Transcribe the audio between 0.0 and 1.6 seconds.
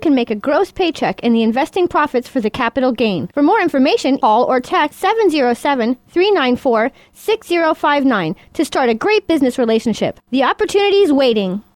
can make a gross paycheck in the